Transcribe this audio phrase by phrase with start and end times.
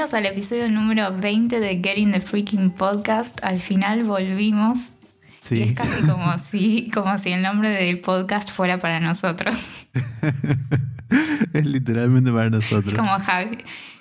[0.00, 3.38] Bienvenidos al episodio número 20 de Getting the Freaking Podcast.
[3.44, 4.94] Al final volvimos.
[5.40, 5.56] Sí.
[5.56, 9.88] Y es casi como si, como si el nombre del podcast fuera para nosotros.
[11.52, 12.94] es literalmente para nosotros.
[12.94, 13.58] Como Javi.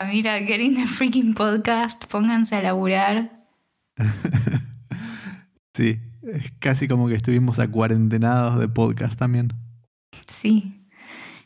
[0.10, 3.46] Mira, Getting the Freaking Podcast, pónganse a laburar.
[5.74, 9.52] sí, es casi como que estuvimos acuarentenados de podcast también.
[10.28, 10.79] Sí.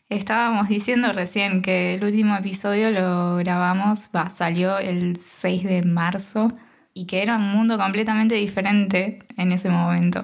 [0.09, 6.53] Estábamos diciendo recién que el último episodio lo grabamos, salió el 6 de marzo
[6.93, 10.23] y que era un mundo completamente diferente en ese momento.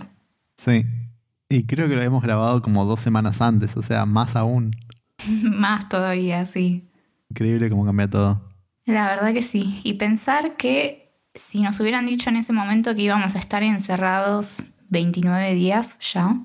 [0.58, 0.86] Sí.
[1.50, 4.76] Y creo que lo habíamos grabado como dos semanas antes, o sea, más aún.
[5.44, 6.88] Más todavía, sí.
[7.30, 8.42] Increíble cómo cambia todo.
[8.86, 9.82] La verdad que sí.
[9.84, 14.64] Y pensar que si nos hubieran dicho en ese momento que íbamos a estar encerrados
[14.90, 16.36] 29 días ya,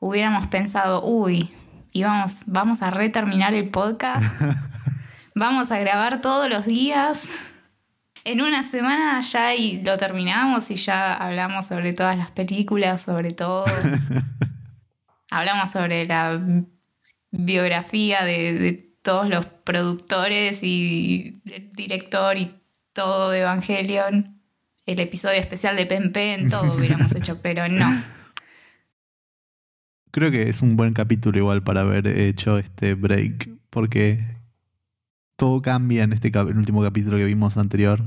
[0.00, 1.50] hubiéramos pensado, uy,
[1.92, 4.24] íbamos, vamos a reterminar el podcast,
[5.34, 7.28] vamos a grabar todos los días.
[8.24, 13.30] En una semana ya y lo terminamos y ya hablamos sobre todas las películas, sobre
[13.30, 13.64] todo.
[15.30, 16.40] hablamos sobre la
[17.30, 22.60] biografía de, de todos los productores y el director y
[22.92, 24.42] todo de Evangelion.
[24.84, 28.17] El episodio especial de Pen Pen, todo hubiéramos hecho, pero no.
[30.18, 34.26] Creo que es un buen capítulo igual para haber hecho este break, porque
[35.36, 38.02] todo cambia en este el último capítulo que vimos anterior,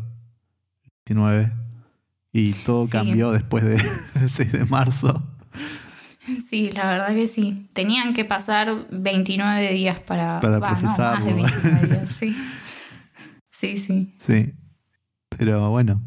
[1.05, 1.53] 19,
[2.33, 2.91] y todo Sí.
[2.91, 3.79] cambió después del
[4.27, 5.23] 6 de marzo.
[6.45, 7.69] Sí, la verdad que sí.
[7.71, 11.33] Tenían que pasar 29 días para, Para no, más de procesarlo.
[11.33, 12.35] 29 días, sí.
[13.49, 14.13] Sí, sí.
[14.19, 14.51] Sí,
[15.29, 16.01] pero bueno,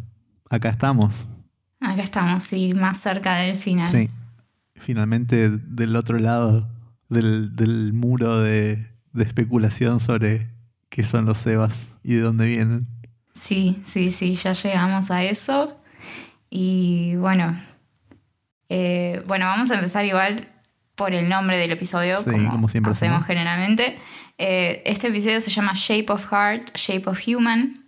[0.50, 1.26] acá estamos.
[1.80, 3.86] Acá estamos, sí, más cerca del final.
[3.86, 4.10] Sí,
[4.84, 6.68] finalmente del otro lado
[7.08, 10.50] del, del muro de, de especulación sobre
[10.88, 12.86] qué son los Sebas y de dónde vienen.
[13.34, 15.76] Sí, sí, sí, ya llegamos a eso.
[16.50, 17.58] Y bueno,
[18.68, 20.48] eh, bueno, vamos a empezar igual
[20.94, 23.26] por el nombre del episodio, Sí, como, como siempre hacemos hacemos.
[23.26, 23.98] generalmente.
[24.38, 27.86] Eh, este episodio se llama Shape of Heart, Shape of Human,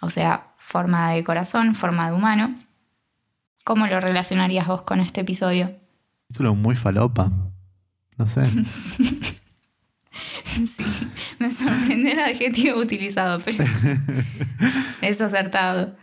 [0.00, 2.58] o sea, forma de corazón, forma de humano.
[3.64, 5.76] ¿Cómo lo relacionarías vos con este episodio?
[6.28, 7.32] Título muy falopa.
[8.16, 8.42] No sé.
[10.44, 10.84] Sí,
[11.38, 13.64] me sorprende el adjetivo utilizado, pero
[15.02, 15.96] es acertado.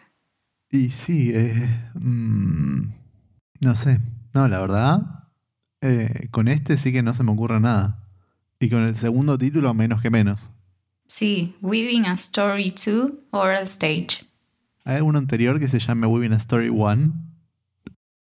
[0.72, 2.94] Y sí, eh, mm,
[3.62, 4.00] no sé.
[4.34, 5.30] No, la verdad,
[5.82, 8.08] eh, con este sí que no se me ocurre nada.
[8.60, 10.50] Y con el segundo título, menos que menos.
[11.08, 14.26] Sí, Weaving a Story 2, Oral Stage.
[14.86, 17.14] ¿Hay alguno anterior que se llame Weaving a Story 1?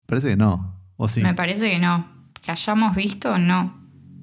[0.07, 0.76] Parece que no.
[0.97, 1.21] ¿O sí?
[1.23, 2.07] Me parece que no.
[2.43, 3.75] Que hayamos visto, no.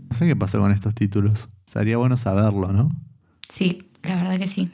[0.09, 1.49] No sé qué pasó con estos títulos.
[1.71, 2.89] Sería bueno saberlo, ¿no?
[3.49, 4.71] Sí, la verdad que sí.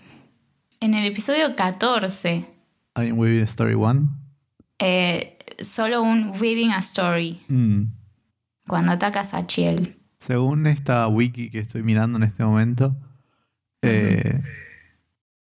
[0.81, 2.45] En el episodio 14,
[2.95, 4.09] ¿Hay un Weaving a Story 1?
[4.79, 7.83] eh, solo un Weaving a Story, Mm.
[8.67, 9.97] cuando atacas a Chiel.
[10.19, 12.95] Según esta wiki que estoy mirando en este momento,
[13.81, 14.41] eh,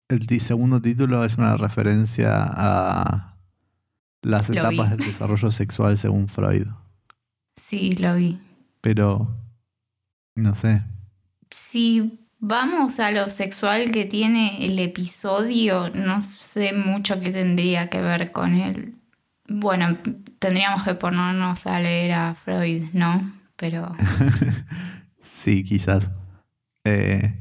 [0.09, 3.36] el segundo título es una referencia a
[4.27, 4.97] las Lo etapas vi.
[4.97, 6.67] del desarrollo sexual según Freud.
[7.57, 8.39] Sí, lo vi.
[8.81, 9.35] Pero,
[10.35, 10.83] no sé.
[11.51, 18.01] Si vamos a lo sexual que tiene el episodio, no sé mucho qué tendría que
[18.03, 18.95] ver con él.
[19.49, 19.97] Bueno,
[20.39, 23.33] tendríamos que ponernos a leer a Freud, ¿no?
[23.57, 23.95] Pero
[25.23, 26.11] sí, quizás.
[26.85, 27.35] Eh,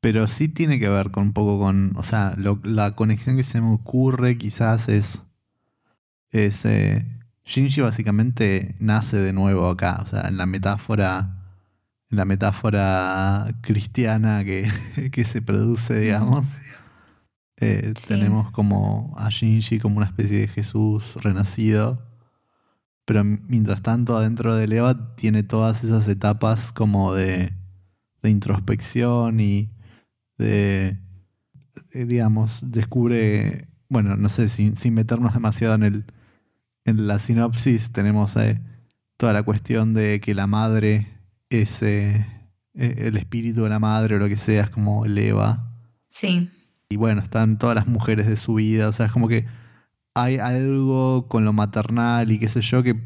[0.00, 3.42] pero sí tiene que ver con un poco con, o sea, lo- la conexión que
[3.42, 5.22] se me ocurre quizás es,
[6.32, 7.04] es eh,
[7.44, 11.36] Shinji básicamente nace de nuevo acá, o sea, en la metáfora,
[12.10, 14.70] en la metáfora cristiana que,
[15.12, 16.46] que se produce, digamos.
[17.56, 18.08] eh, Sí.
[18.08, 22.06] Tenemos como a Shinji como una especie de Jesús renacido.
[23.04, 27.54] Pero mientras tanto, adentro de Eva tiene todas esas etapas como de,
[28.22, 29.70] de introspección y
[30.36, 30.98] de,
[31.92, 36.04] eh, digamos, descubre, bueno, no sé, sin, sin meternos demasiado en, el,
[36.88, 38.60] en la sinopsis, tenemos eh,
[39.16, 41.06] toda la cuestión de que la madre
[41.50, 42.26] es eh,
[42.74, 45.72] eh, el espíritu de la madre o lo que sea, es como el Eva.
[46.08, 46.50] sí,
[46.88, 48.88] Y bueno, están todas las mujeres de su vida.
[48.88, 49.46] O sea, es como que
[50.14, 52.98] hay algo con lo maternal y qué sé yo que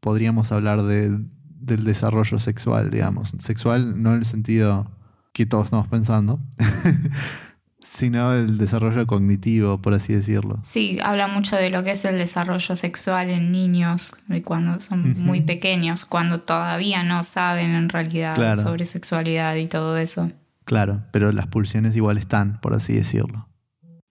[0.00, 3.32] podríamos hablar de, del desarrollo sexual, digamos.
[3.38, 4.90] Sexual no en el sentido
[5.32, 6.40] que todos estamos pensando,
[7.82, 10.58] sino el desarrollo cognitivo, por así decirlo.
[10.62, 15.18] sí, habla mucho de lo que es el desarrollo sexual en niños, de cuando son
[15.22, 18.60] muy pequeños, cuando todavía no saben en realidad Claro.
[18.60, 20.30] sobre sexualidad y todo eso.
[20.64, 23.48] Claro, pero las pulsiones igual están, por así decirlo.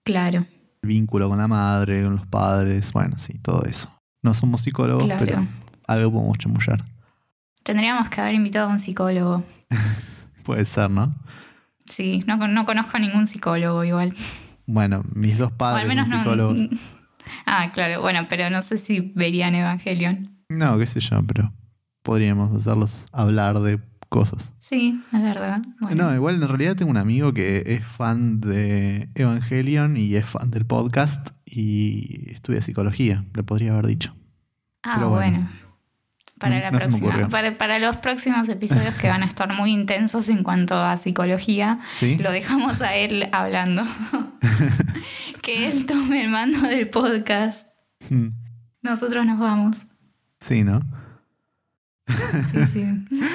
[0.04, 0.45] Claro.
[0.81, 3.89] El vínculo con la madre, con los padres, bueno, sí, todo eso.
[4.22, 5.25] No somos psicólogos, Claro.
[5.25, 5.45] pero
[5.88, 6.83] algo podemos chamullar.
[7.63, 9.44] Tendríamos que haber invitado a un psicólogo.
[10.44, 11.13] Puede ser, ¿no?
[11.89, 14.13] Sí, no, no conozco a ningún psicólogo igual.
[14.65, 16.24] Bueno, mis dos padres al menos son no.
[16.24, 16.59] psicólogos.
[17.45, 20.31] Ah, claro, bueno, pero no sé si verían Evangelion.
[20.50, 21.53] No, qué sé yo, pero
[22.01, 24.51] podríamos hacerlos hablar de cosas.
[24.57, 25.62] Sí, es verdad.
[25.80, 26.06] Bueno.
[26.06, 30.50] No, igual en realidad tengo un amigo que es fan de Evangelion y es fan
[30.50, 34.15] del podcast y estudia psicología, le podría haber dicho.
[34.83, 35.38] ah, pero bueno.
[35.38, 35.69] bueno.
[36.39, 40.30] Para, la no próxima, para, para los próximos episodios que van a estar muy intensos
[40.30, 42.18] en cuanto a psicología, ¿Sí?
[42.18, 43.83] lo dejamos a él hablando.
[45.41, 47.68] que él tome el mando del podcast.
[48.09, 48.30] Mm,
[48.81, 49.86] Nosotros nos vamos.
[50.39, 50.81] Sí, ¿no?
[52.50, 52.86] Sí, sí.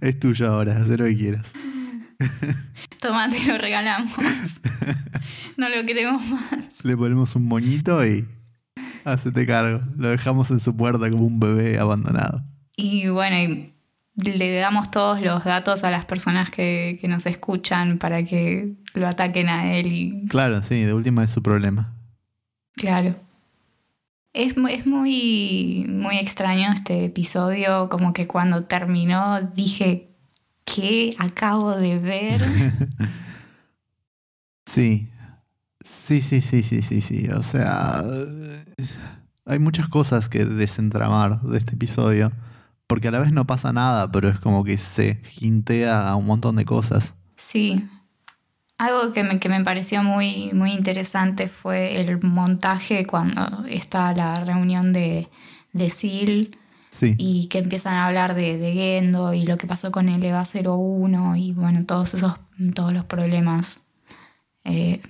[0.00, 1.52] Es tuyo ahora, haz lo que quieras.
[3.00, 4.12] Toma, te lo regalamos.
[5.56, 6.84] No lo queremos más.
[6.84, 8.26] Le ponemos un moñito y
[9.06, 9.80] hacete cargo.
[9.96, 12.42] Lo dejamos en su puerta como un bebé abandonado.
[12.76, 13.72] Y bueno, y
[14.16, 19.06] le damos todos los datos a las personas que, que nos escuchan para que lo
[19.08, 21.92] ataquen a él y Claro, sí, de última es su problema.
[22.74, 23.14] claro.
[24.32, 30.10] Es, es muy, muy extraño este episodio, como que cuando terminó dije,
[30.66, 32.44] ¿qué acabo de ver?
[34.66, 35.08] Sí.
[36.06, 37.28] Sí, sí, sí, sí, sí, sí.
[37.30, 38.04] O sea,
[39.44, 42.30] hay muchas cosas que desentramar de este episodio.
[42.86, 46.26] Porque a la vez no pasa nada, pero es como que se hintea a un
[46.26, 47.16] montón de cosas.
[47.34, 47.88] Sí.
[48.78, 54.44] Algo que me, que me pareció muy, muy interesante fue el montaje cuando está la
[54.44, 55.28] reunión de,
[55.72, 56.54] de Sil.
[56.90, 60.24] Sí, y que empiezan a hablar de, de Gendo y lo que pasó con el
[60.24, 62.38] EVA 01 y bueno, todos esos,
[62.74, 63.80] todos los problemas,
[64.64, 65.02] eh,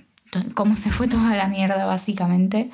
[0.53, 2.69] cómo se fue toda la mierda básicamente,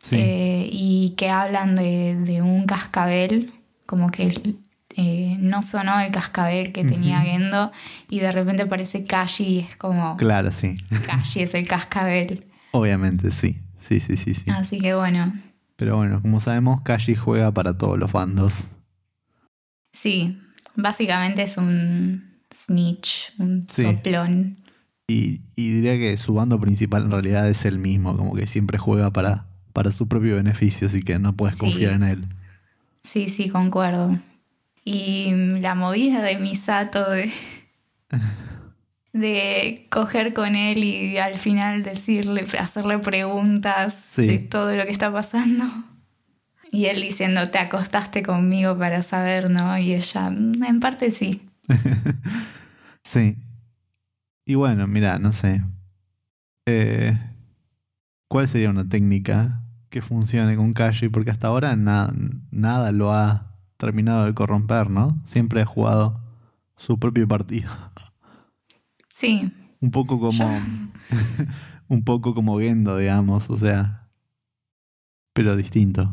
[0.00, 0.16] sí.
[0.18, 3.52] Eh, y que hablan de, de un cascabel,
[3.86, 4.54] como que
[4.96, 7.20] eh, no sonó el cascabel que tenía.
[7.22, 7.70] Gendo
[8.08, 10.74] y de repente aparece Kashi y es como, Claro, sí.
[11.06, 12.46] Kashi es el cascabel.
[12.72, 13.60] Obviamente, sí.
[13.80, 14.50] Sí, sí, sí, sí.
[14.50, 15.32] Así que bueno,
[15.76, 18.66] Pero bueno, como sabemos, Kashi juega para todos los bandos.
[19.92, 20.38] sí,
[20.74, 23.82] básicamente es un snitch, un Sí.
[23.84, 24.58] soplón.
[25.10, 28.76] Y, y diría que su bando principal en realidad es el mismo, como que siempre
[28.76, 31.60] juega para, para su propio beneficio, así que no puedes Sí.
[31.64, 32.24] confiar en él.
[33.02, 34.18] Sí, sí, concuerdo.
[34.84, 37.32] Y mm, la movida de Misato de,
[39.14, 44.26] de coger con él y al final decirle, hacerle preguntas Sí.
[44.26, 45.64] de todo lo que está pasando.
[46.70, 49.78] Y él diciendo, te acostaste conmigo para saber, ¿no?
[49.78, 51.40] Y ella, "Mm, en parte sí.
[53.04, 53.36] Sí.
[54.48, 55.62] Y bueno, mira, no sé.
[56.66, 57.18] Eh,
[58.28, 61.10] ¿Cuál sería una técnica que funcione con Kashi?
[61.10, 62.10] Porque hasta ahora na-
[62.50, 65.20] nada lo ha terminado de corromper, ¿no?
[65.26, 66.18] Siempre ha jugado
[66.76, 67.70] su propio partido.
[69.10, 70.48] Sí, Un poco como.
[71.88, 74.08] un poco como Gendo, digamos, o sea.
[75.34, 76.10] Pero distinto.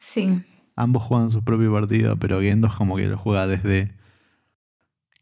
[0.00, 0.42] sí,
[0.74, 3.94] Ambos juegan su propio partido, pero Gendo es como que lo juega desde.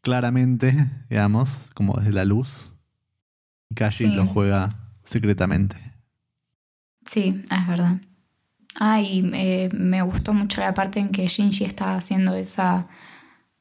[0.01, 0.73] Claramente,
[1.09, 2.71] digamos, como desde la luz.
[3.69, 4.07] Y Sí.
[4.07, 4.69] lo juega
[5.03, 5.77] secretamente.
[7.05, 8.01] sí, es verdad.
[8.75, 12.87] Ay, eh, me gustó mucho la parte en que Shinji está haciendo esa,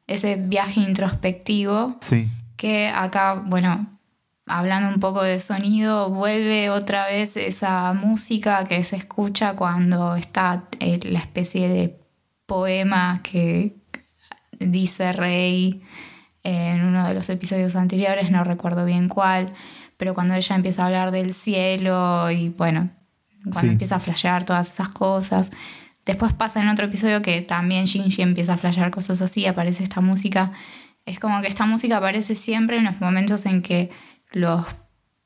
[0.06, 3.98] ese viaje introspectivo Sí, que acá, bueno,
[4.46, 10.64] hablando un poco de sonido, vuelve otra vez esa música que se escucha cuando está
[10.78, 12.00] eh, la especie de
[12.46, 13.76] poema que
[14.60, 15.82] dice Rey
[16.42, 19.52] en uno de los episodios anteriores, no recuerdo bien cuál,
[19.96, 22.90] pero cuando ella empieza a hablar del cielo y bueno,
[23.42, 23.68] cuando Sí.
[23.68, 25.50] empieza a flashear todas esas cosas.
[26.06, 30.00] Después pasa en otro episodio que también Shinji empieza a flashear cosas así, aparece esta
[30.00, 30.52] música.
[31.06, 33.90] Es como que esta música aparece siempre en los momentos en que
[34.32, 34.64] los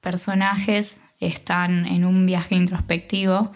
[0.01, 3.53] personajes están en un viaje introspectivo.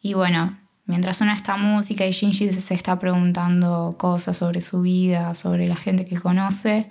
[0.00, 0.58] Y bueno,
[0.88, 5.76] mientras suena esta música y Shinji se está preguntando cosas sobre su vida, sobre la
[5.76, 6.90] gente que conoce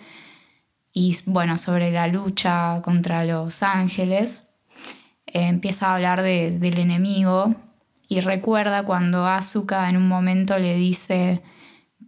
[0.93, 4.47] y bueno, sobre la lucha contra los ángeles,
[5.25, 7.53] eh, empieza a hablar de- del enemigo
[8.07, 11.41] y recuerda cuando Asuka en un momento le dice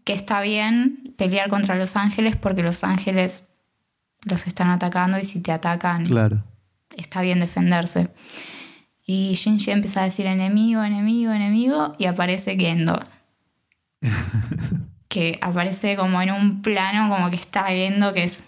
[0.05, 3.47] que está bien pelear contra los ángeles porque los ángeles
[4.29, 6.43] los están atacando y si te atacan claro.
[6.95, 8.09] está bien defenderse.
[9.11, 13.01] Y Shinji empieza a decir enemigo, enemigo, enemigo y aparece Gendo.
[15.07, 18.43] que aparece como en un plano como que está Gendo que es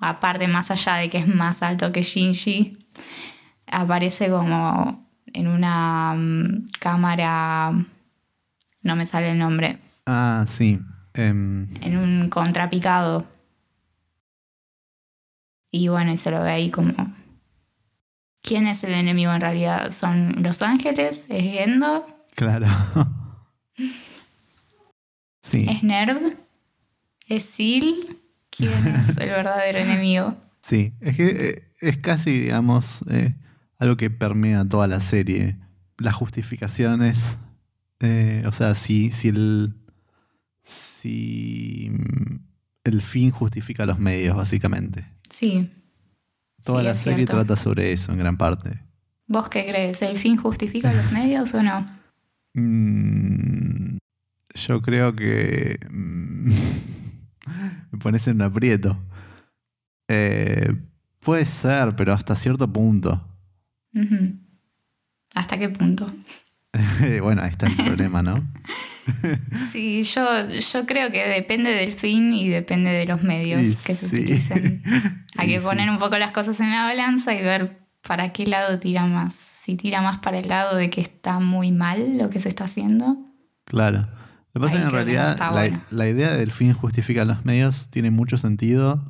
[0.00, 2.76] aparte más allá de que es más alto que Shinji.
[3.68, 7.70] aparece como en una mm, cámara,
[8.82, 10.80] no me sale el nombre, Ah, sí.
[11.14, 13.24] Em, en un contrapicado.
[15.70, 16.92] Y bueno, y se lo ve ahí como...
[18.46, 19.90] ¿Quién es el enemigo en realidad?
[19.90, 21.26] ¿Son los ángeles?
[21.28, 22.06] ¿Es Gendo?
[22.34, 22.66] claro.
[25.42, 26.36] sí, ¿Es Nerv?
[27.28, 28.20] ¿Es Sil?
[28.50, 30.36] ¿Quién es el verdadero enemigo?
[30.62, 30.92] sí.
[31.00, 33.34] Es que eh, es casi, digamos, eh,
[33.78, 35.56] algo que permea toda la serie.
[35.98, 37.38] Las justificaciones.
[38.00, 39.74] eh, o sea, si, si el.
[40.62, 42.36] Si mm,
[42.84, 45.04] el fin justifica los medios, básicamente.
[45.30, 45.70] Sí.
[46.64, 47.32] Toda Sí, la serie cierto.
[47.36, 48.80] trata sobre eso en gran parte.
[49.26, 50.02] ¿Vos qué crees?
[50.02, 51.84] ¿El fin justifica los medios o no?
[52.54, 53.96] Mm,
[54.54, 56.50] yo creo que mm,
[57.92, 58.96] me pones en un aprieto.
[60.08, 60.74] Eh,
[61.20, 63.20] puede ser, pero hasta cierto punto.
[63.94, 64.38] Ujú.
[65.34, 66.10] ¿Hasta qué punto?
[67.22, 68.42] bueno, ahí está el problema, ¿no?
[69.70, 73.94] Sí, yo, yo creo que depende del fin y depende de los medios Y que
[73.94, 74.16] se sí.
[74.16, 74.82] utilicen.
[75.36, 75.64] Hay Y que sí.
[75.64, 79.32] poner un poco las cosas en la balanza y ver para qué lado tira más.
[79.34, 82.64] Si tira más para el lado de que está muy mal lo que se está
[82.64, 83.16] haciendo.
[83.64, 84.08] Claro.
[84.54, 85.82] Lo que pasa es que en no realidad la, bueno.
[85.90, 89.04] la idea del fin justifica los medios tiene mucho sentido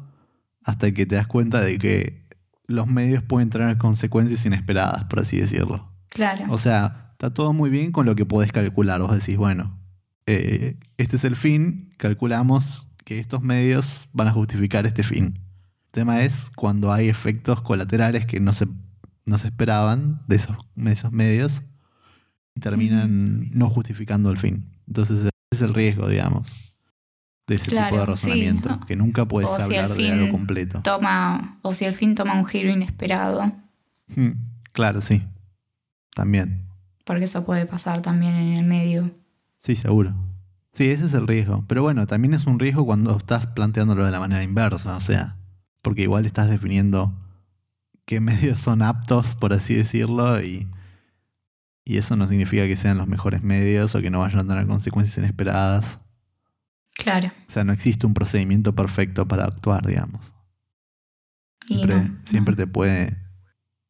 [0.62, 2.26] hasta que te das cuenta de que
[2.66, 5.90] los medios pueden tener consecuencias inesperadas, por así decirlo.
[6.10, 6.44] Claro.
[6.50, 9.00] O sea, está todo muy bien con lo que podés calcular.
[9.00, 9.78] Vos decís, bueno,
[10.26, 15.38] eh, este es el fin, calculamos que estos medios van a justificar este fin.
[15.86, 18.66] El tema es cuando hay efectos colaterales que no se,
[19.24, 21.62] no se esperaban de esos, de esos medios
[22.54, 24.66] y terminan no justificando el fin.
[24.86, 26.46] Entonces, ese es el riesgo, digamos,
[27.46, 28.80] de ese tipo de razonamiento, sí.
[28.88, 30.82] que nunca puedes O si hablar de fin algo completo.
[30.82, 33.52] Toma, o si el fin toma un giro inesperado,
[34.14, 34.32] Hmm,
[34.72, 35.22] Claro, sí.
[36.14, 36.65] También.
[37.06, 39.12] Porque eso puede pasar también en el medio.
[39.58, 40.12] Sí, seguro.
[40.72, 41.64] Sí, ese es el riesgo.
[41.68, 45.36] Pero bueno, también es un riesgo cuando estás planteándolo de la manera inversa, o sea,
[45.82, 47.16] porque igual estás definiendo
[48.06, 50.68] qué medios son aptos, por así decirlo, y,
[51.84, 54.66] y eso no significa que sean los mejores medios o que no vayan a tener
[54.66, 56.00] consecuencias inesperadas.
[56.96, 57.28] Claro.
[57.28, 60.34] O sea, no existe un procedimiento perfecto para actuar, digamos.
[61.68, 63.16] Siempre, no, siempre te puede.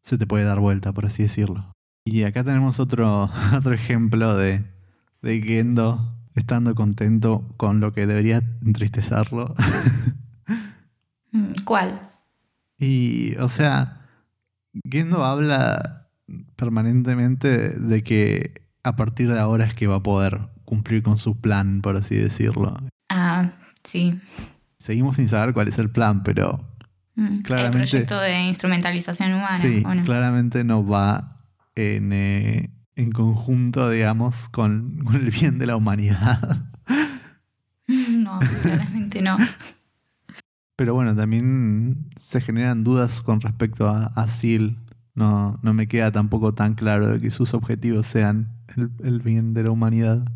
[0.03, 1.76] Se te puede dar vuelta, por así decirlo.
[2.09, 4.63] Y acá tenemos otro, otro ejemplo de,
[5.23, 9.55] de Gendo estando contento con lo que debería entristecerlo.
[11.33, 12.01] Mm, ¿Cuál?
[12.79, 14.03] y, o sea,
[14.89, 16.09] Gendo habla
[16.57, 21.41] permanentemente de que a partir de ahora es que va a poder cumplir con su
[21.41, 22.77] plan, por así decirlo.
[23.09, 24.21] Ah, sí.
[24.79, 26.65] Seguimos sin saber cuál es el plan, pero
[27.19, 30.05] Mm, Claramente- El proyecto de instrumentalización humana, Sí, ¿o no?
[30.05, 31.36] claramente no va
[31.77, 36.67] en, eh, en conjunto, digamos, con, con el bien de la humanidad.
[37.89, 39.37] No, claramente no.
[40.75, 44.77] Pero bueno, también se generan dudas con respecto a, a Seal.
[45.15, 49.55] No, no me queda tampoco tan claro de que sus objetivos sean el, el bien
[49.55, 50.27] de la humanidad.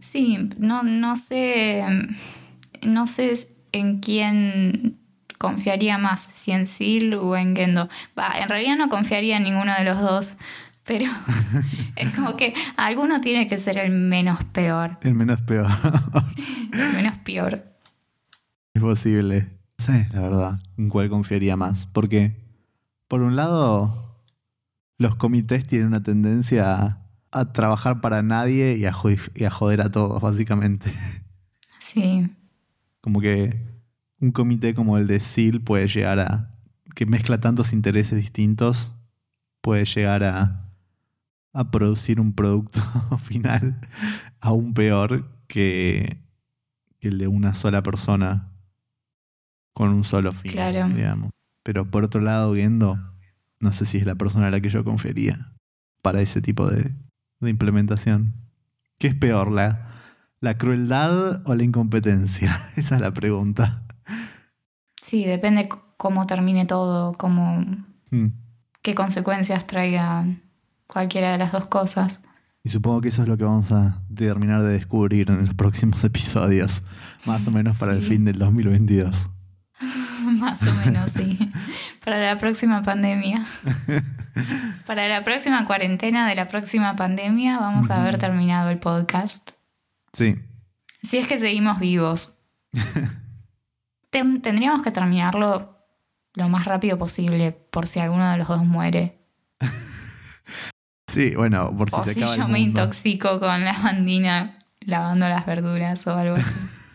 [0.00, 1.84] Sí, no, no sé.
[2.84, 3.32] No sé
[3.72, 4.98] en quién
[5.38, 7.88] confiaría más, si en Sil o en Gendo.
[8.18, 10.36] Va, en realidad no confiaría en ninguno de los dos,
[10.86, 11.06] pero
[11.96, 14.98] es como que alguno tiene que ser el menos peor.
[15.02, 15.66] El menos peor.
[16.72, 17.64] El menos peor.
[18.74, 19.48] es posible.
[19.78, 21.86] No sé, la verdad, en cuál confiaría más.
[21.86, 22.34] Porque,
[23.08, 24.22] por un lado,
[24.98, 28.94] los comités tienen una tendencia a, a trabajar para nadie y a,
[29.34, 30.92] y a joder a todos, básicamente.
[31.78, 32.28] Sí,
[33.00, 33.75] Como que
[34.20, 36.50] un comité como el de SEAL puede llegar a.
[36.94, 38.92] que mezcla tantos intereses distintos,
[39.60, 40.70] puede llegar a.
[41.52, 42.80] a producir un producto
[43.22, 43.80] final
[44.40, 46.22] aún peor que,
[47.00, 48.52] que el de una sola persona
[49.72, 50.88] con un solo fin, Claro.
[50.88, 51.30] digamos.
[51.62, 52.98] Pero por otro lado, viendo,
[53.60, 55.52] no sé si es la persona a la que yo confiaría
[56.02, 56.92] para ese tipo de,
[57.40, 58.34] de implementación.
[58.98, 59.90] ¿Qué es peor, la,
[60.40, 62.58] la crueldad o la incompetencia?
[62.76, 63.85] Esa es la pregunta.
[65.06, 67.64] Sí, depende cómo termine todo, cómo,
[68.10, 68.28] Hmm.
[68.82, 70.26] qué consecuencias traiga
[70.86, 72.20] cualquiera de las dos cosas.
[72.62, 76.02] Y supongo que eso es lo que vamos a terminar de descubrir en los próximos
[76.10, 76.82] episodios,
[77.24, 79.30] más o menos para el fin del 2022.
[80.40, 81.38] Más o menos, sí.
[82.04, 83.46] Para la próxima pandemia.
[84.84, 89.52] Para la próxima cuarentena de la próxima pandemia vamos a haber terminado el podcast.
[90.12, 90.36] Sí,
[91.02, 92.36] Si es que seguimos vivos.
[94.16, 95.76] Ten- tendríamos que terminarlo
[96.32, 99.18] lo más rápido posible por si alguno de los dos muere.
[101.06, 104.64] Sí, bueno, por si o se si acaba yo el me intoxico con la bandina
[104.80, 106.54] lavando las verduras o algo así.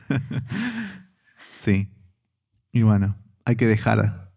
[1.59, 1.93] Sí.
[2.71, 4.31] Y bueno, hay que dejar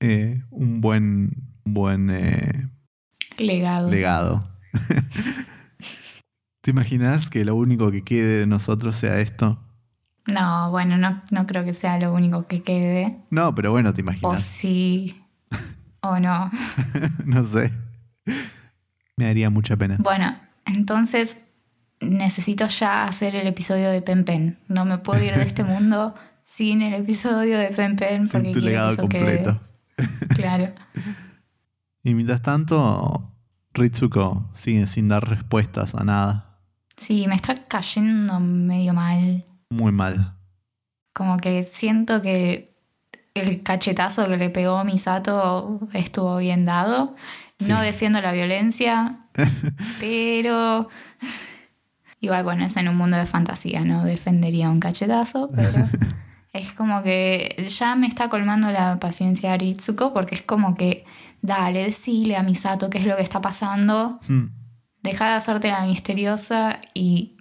[0.00, 1.30] eh, un buen,
[1.64, 2.68] buen eh,
[3.38, 3.88] Legado.
[3.88, 4.50] legado.
[6.60, 9.64] ¿Te imaginas que lo único que quede de nosotros sea esto?
[10.32, 13.18] No, bueno, no, no creo que sea lo único que quede.
[13.30, 14.42] No, pero bueno, te O imaginas.
[14.42, 15.22] sí,
[16.00, 16.50] o no.
[17.26, 17.70] no sé.
[19.16, 19.96] Me daría mucha pena.
[20.00, 21.44] Bueno, entonces
[22.00, 24.58] necesito ya hacer el episodio de Pen Pen.
[24.68, 28.52] No me puedo ir de este mundo sin el episodio de Pen Pen Sin porque
[28.52, 29.60] tu quiero que legado eso completo.
[29.96, 30.34] quede.
[30.34, 30.72] Claro.
[32.02, 33.34] Y mientras tanto,
[33.74, 36.58] Ritsuko sigue sin dar respuestas a nada.
[36.96, 39.44] Sí, me está cayendo medio mal.
[39.70, 40.34] Muy mal.
[41.12, 42.74] Como que siento que
[43.34, 47.14] el cachetazo que le pegó Misato estuvo bien dado.
[47.60, 47.84] No Sí.
[47.86, 49.18] defiendo la violencia,
[50.00, 50.88] pero
[52.20, 55.86] igual, bueno, es en un mundo de fantasía, no defendería un cachetazo, pero
[56.52, 61.04] es como que ya me está colmando la paciencia de Aritsuko porque es como que,
[61.42, 64.46] dale, decile a Misato qué es lo que está pasando, Hmm.
[65.02, 67.36] deja de hacerte la misteriosa y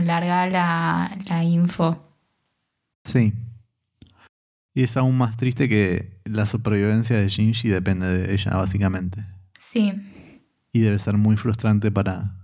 [0.00, 2.02] larga la, la info.
[3.04, 3.32] Sí.
[4.74, 9.24] Y es aún más triste que la supervivencia de Shinji depende de ella, básicamente.
[9.58, 9.92] Sí,
[10.72, 12.34] Y debe ser muy frustrante para,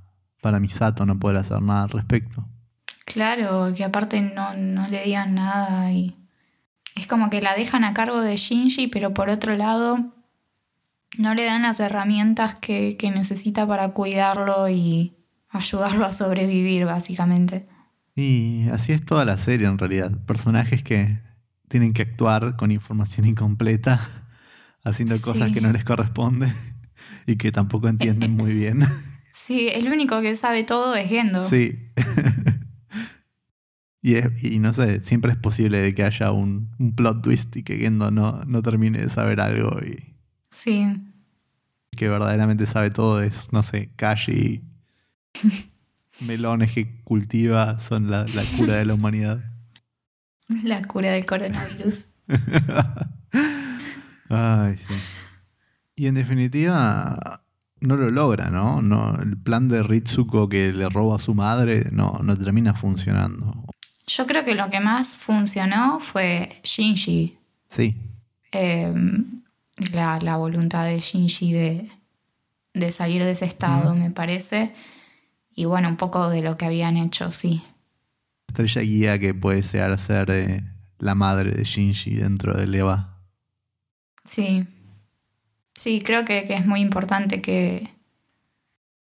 [0.43, 2.45] para Misato no poder hacer nada al respecto.
[3.05, 6.17] claro, que aparte no, no le digan nada y
[6.97, 10.13] es como que la dejan a cargo de Shinji, pero por otro lado
[11.17, 15.16] no le dan las herramientas que, que necesita para cuidarlo y
[15.57, 17.67] ayudarlo a sobrevivir, básicamente.
[18.15, 20.11] Y así es toda la serie en realidad.
[20.27, 21.19] Personajes que
[21.69, 24.01] tienen que actuar con información incompleta,
[24.85, 25.55] haciendo cosas Sí.
[25.55, 26.53] que no les corresponde
[27.27, 28.85] y que tampoco entienden muy bien.
[29.33, 31.43] Sí, el único que sabe todo es Gendo.
[31.43, 31.79] Sí.
[34.03, 37.57] y, es- y no sé, siempre es posible de que haya un, un plot twist
[37.57, 40.15] y que Gendo no, no termine de saber algo y
[40.51, 40.87] Sí,
[41.91, 44.63] que verdaderamente sabe todo es, no sé, Kashi.
[46.21, 49.41] Melones que cultiva son la, la cura de la humanidad.
[50.65, 52.09] la cura del coronavirus.
[54.29, 54.95] Ay, sí.
[55.95, 57.43] Y en definitiva,
[57.81, 58.83] no lo logra, ¿no?
[58.83, 63.65] no el plan de Ritsuko que le roba a su madre no, no termina funcionando.
[64.07, 67.39] Yo creo que lo que más funcionó fue Shinji.
[67.69, 67.97] Sí,
[68.53, 68.93] eh,
[69.93, 71.91] la, la voluntad de Shinji de,
[72.75, 74.73] de salir de ese estado, me parece.
[75.57, 77.65] Y bueno, un poco de lo que habían hecho, sí.
[78.49, 80.63] estrella guía que puede llegar ser eh,
[80.99, 83.19] la madre de Shinji dentro del EVA.
[84.25, 84.67] Sí.
[85.75, 87.91] Sí, creo que, que es muy importante que,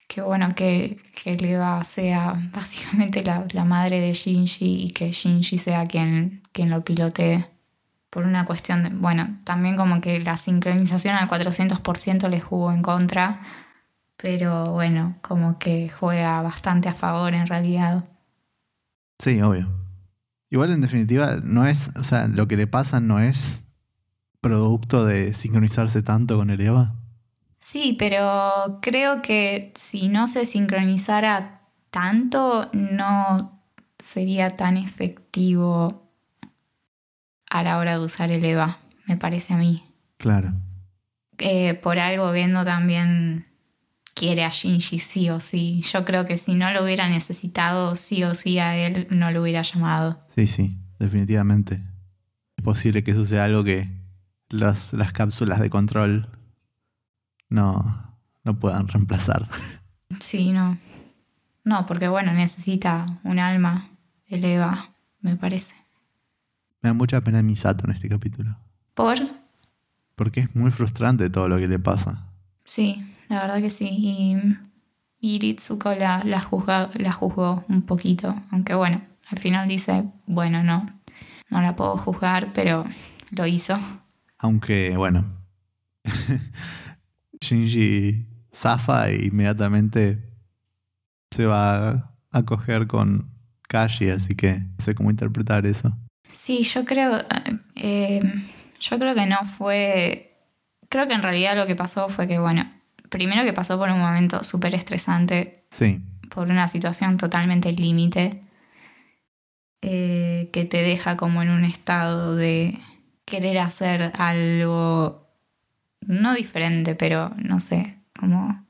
[0.07, 5.57] que bueno, que, que Leva sea básicamente la, la madre de Shinji y que Shinji
[5.57, 7.47] sea quien, quien lo pilotee.
[8.11, 12.83] Por una cuestión de, bueno, también como que la sincronización al 400% les jugó en
[12.83, 13.41] contra,
[14.23, 18.05] pero bueno, como que juega bastante a favor en realidad.
[19.19, 19.67] Sí, obvio.
[20.49, 23.65] Igual en definitiva, no es, o sea, lo que le pasa no es
[24.39, 26.95] producto de sincronizarse tanto con el EVA.
[27.57, 33.61] Sí, pero creo que si no se sincronizara tanto, no
[33.99, 36.09] sería tan efectivo
[37.49, 39.83] a la hora de usar el EVA, me parece a mí.
[40.15, 40.53] Claro.
[41.39, 43.47] Eh, por algo Gendo también
[44.13, 45.81] quiere a Shinji sí o sí.
[45.91, 49.41] Yo creo que si no lo hubiera necesitado sí o sí a él, no lo
[49.41, 50.19] hubiera llamado.
[50.35, 51.81] Sí, sí, definitivamente.
[52.57, 53.89] Es posible que eso sea algo que
[54.49, 56.29] las, las cápsulas de control
[57.49, 59.47] no, no puedan reemplazar.
[60.19, 60.77] Sí, no.
[61.63, 63.89] No, porque bueno, necesita un alma,
[64.27, 65.75] el EVA, me parece.
[66.81, 68.57] Me da mucha pena Misato en este capítulo.
[68.93, 69.17] Por
[70.15, 72.27] Porque es muy frustrante todo lo que le pasa.
[72.65, 73.87] Sí, la verdad que sí.
[73.89, 74.37] Y,
[75.19, 78.35] y Ritsuko la, la, juzga- la juzgó un poquito.
[78.51, 80.99] Aunque bueno, al final dice, bueno, no,
[81.49, 82.85] no la puedo juzgar, pero
[83.31, 83.77] lo hizo.
[84.37, 85.25] Aunque, bueno,
[87.41, 90.19] Shinji zafa e inmediatamente
[91.31, 93.31] se va a, coger con
[93.67, 95.93] Kashi, así que no sé cómo interpretar eso.
[96.31, 97.23] Sí, yo creo,
[97.75, 98.21] eh,
[98.79, 100.37] yo creo que no fue,
[100.89, 102.71] creo que en realidad lo que pasó fue que, bueno,
[103.13, 106.01] primero que pasó por un momento súper estresante Sí,
[106.33, 108.41] por una situación totalmente límite
[109.83, 112.79] eh, que te deja como en un estado de
[113.25, 115.29] querer hacer algo
[116.01, 118.65] no diferente, pero no sé, como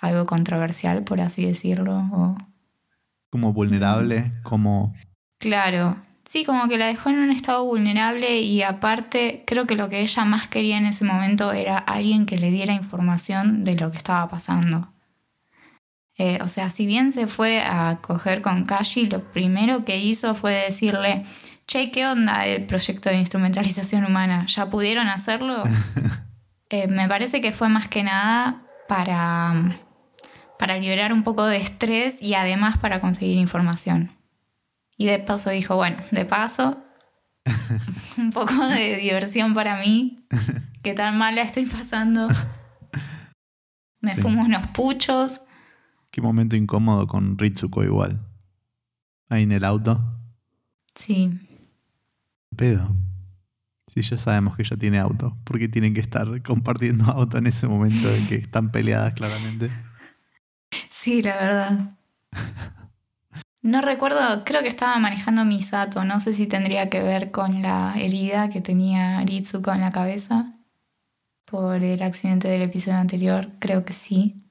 [0.00, 1.98] algo controversial, por así decirlo.
[2.12, 2.36] O...
[3.30, 4.94] Como vulnerable, como...
[5.38, 5.96] Claro,
[6.28, 10.00] sí, como que la dejó en un estado vulnerable y aparte creo que lo que
[10.00, 13.96] ella más quería en ese momento era alguien que le diera información de lo que
[13.96, 14.92] estaba pasando.
[16.18, 20.34] Eh, o sea, si bien se fue a coger con Kashi, lo primero que hizo
[20.34, 21.24] fue decirle,
[21.66, 24.44] che, ¿qué onda el proyecto de instrumentalización humana?
[24.46, 25.64] ¿Ya pudieron hacerlo?
[26.70, 29.78] Eh, me parece que fue más que nada para,
[30.58, 34.12] para liberar un poco de estrés y además para conseguir información.
[34.98, 36.84] Y de paso dijo, bueno, de paso,
[38.18, 40.26] un poco de diversión para mí,
[40.82, 42.28] que tan mal la estoy pasando.
[44.00, 45.42] Me fumo unos puchos.
[46.10, 48.20] Qué momento incómodo con Ritsuko igual.
[49.28, 50.02] Ahí en el auto.
[50.94, 51.30] Sí.
[52.56, 52.96] Pedo.
[53.86, 57.46] Si ya sabemos que ella tiene auto, ¿por qué tienen que estar compartiendo auto en
[57.46, 59.70] ese momento en que están peleadas claramente?
[60.90, 61.98] Sí, la verdad.
[63.60, 67.94] No recuerdo, creo que estaba manejando Misato, no sé si tendría que ver con la
[67.96, 70.54] herida que tenía Ritsuko en la cabeza
[71.44, 74.48] por el accidente del episodio anterior, creo que sí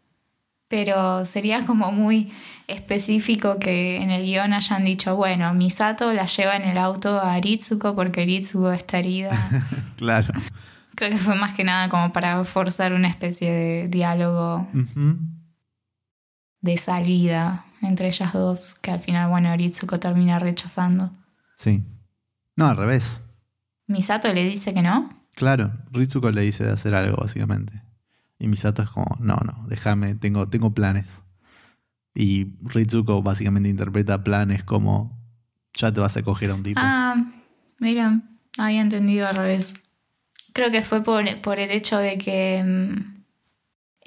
[0.67, 2.31] pero sería como muy
[2.67, 7.39] específico que en el guion hayan dicho, bueno, Misato la lleva en el auto a
[7.39, 9.31] Ritsuko porque Ritsuko está herida.
[9.97, 10.33] claro.
[10.95, 14.67] Creo que fue más que nada como para forzar una especie de diálogo
[16.61, 21.11] de salida entre ellas dos, que al final, bueno, Ritsuko termina rechazando.
[21.57, 21.83] Sí.
[22.55, 23.21] No, al revés.
[23.87, 25.09] ¿Misato le dice que no?
[25.35, 27.81] Claro, Ritsuko le dice de hacer algo, básicamente.
[28.39, 31.23] Y Misato es como, no, no, déjame, tengo, tengo planes.
[32.13, 35.17] Y Ritsuko básicamente interpreta planes como,
[35.73, 36.81] ya te vas a coger a un tipo.
[36.83, 37.15] Ah,
[37.79, 38.21] mira,
[38.57, 39.75] había entendido al revés.
[40.53, 43.16] Creo que fue por, el hecho de que mm,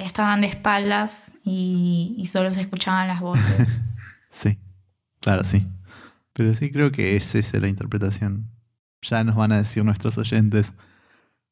[0.05, 3.77] estaban de espaldas y, y solo se escuchaban las voces.
[4.31, 4.59] sí,
[5.21, 5.67] claro, sí.
[6.33, 8.49] Pero sí creo que es esa la interpretación.
[9.03, 10.75] Ya nos van a decir nuestros oyentes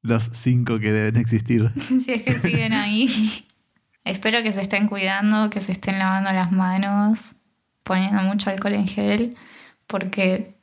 [0.02, 1.72] los cinco que deben existir.
[1.80, 3.08] si es que siguen ahí.
[4.04, 7.36] Espero que se estén cuidando, que se estén lavando las manos,
[7.82, 9.36] poniendo mucho alcohol en gel,
[9.86, 10.57] porque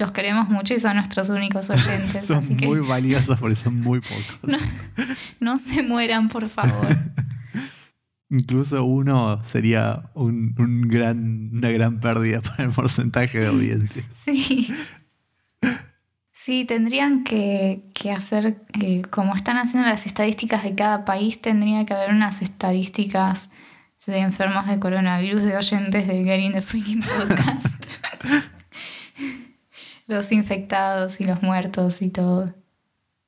[0.00, 2.24] los queremos mucho y son nuestros únicos oyentes.
[2.24, 4.58] son muy valiosos porque son muy pocos.
[5.38, 6.88] No, se mueran, por favor.
[8.30, 14.04] Incluso uno sería un, un, gran, una gran pérdida para el porcentaje de audiencia.
[14.14, 14.72] Sí.
[16.32, 17.82] Sí, tendrían que,
[18.16, 23.50] hacer, eh, como están haciendo las estadísticas de cada país, tendría que haber unas estadísticas
[24.06, 27.84] de enfermos de coronavirus, de oyentes de Getting the Freaking Podcast.
[30.10, 32.54] Los infectados y los muertos y todo.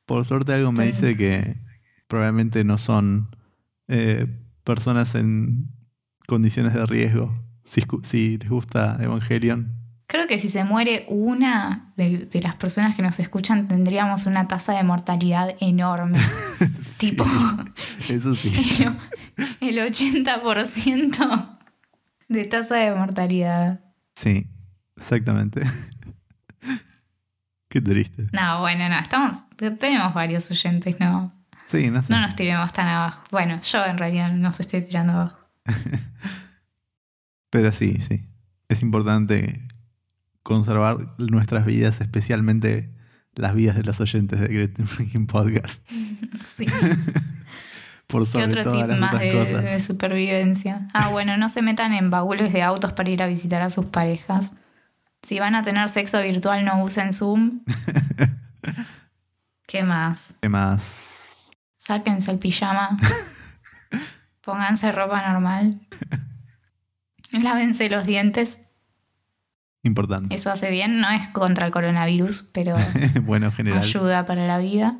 [0.04, 1.56] Por suerte algo me dice que
[2.08, 3.34] probablemente no son
[3.88, 4.26] eh,
[4.64, 5.68] personas en
[6.26, 7.34] condiciones de riesgo.
[7.64, 13.00] Si, si les gusta Evangelion, Creo que si se muere una de, las personas que
[13.00, 16.18] nos escuchan, tendríamos una tasa de mortalidad enorme.
[16.98, 17.24] tipo.
[18.10, 18.52] Eso sí.
[19.62, 21.58] El, 80%
[22.28, 23.80] de tasa de mortalidad.
[24.14, 24.48] Sí,
[24.98, 25.62] exactamente.
[27.72, 28.26] Qué triste.
[28.32, 29.44] No, bueno, no, estamos.
[29.56, 31.32] Tenemos varios oyentes, ¿no?
[31.64, 32.12] Sí, no sé.
[32.12, 33.24] No nos tiremos tan abajo.
[33.30, 35.38] Bueno, yo en realidad no se estoy tirando abajo.
[37.50, 38.28] Pero sí, sí.
[38.68, 39.66] Es importante
[40.42, 42.92] conservar nuestras vidas, especialmente
[43.34, 45.82] las vidas de los oyentes de Great Freaking Podcast.
[46.46, 46.66] Sí.
[48.06, 50.88] Por sobre ¿Qué otro tip más de, supervivencia?
[50.92, 53.86] Ah, bueno, no se metan en baúles de autos para ir a visitar a sus
[53.86, 54.52] parejas.
[55.22, 57.60] Si van a tener sexo virtual, no usen Zoom.
[59.66, 60.36] ¿Qué más?
[60.42, 61.50] ¿Qué más?
[61.76, 62.96] Sáquense el pijama.
[64.44, 65.80] Pónganse ropa normal.
[67.30, 68.60] Lávense los dientes.
[69.84, 70.34] Importante.
[70.34, 72.76] Eso hace bien, no es contra el coronavirus, pero
[73.22, 73.80] bueno, general.
[73.80, 74.98] ayuda para la vida.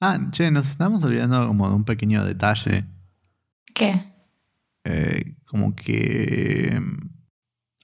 [0.00, 2.84] Ah, che, nos estamos olvidando como de un pequeño detalle.
[3.74, 4.12] ¿Qué?
[4.84, 6.80] Eh, como que